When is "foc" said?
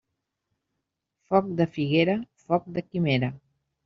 1.33-1.51, 2.47-2.65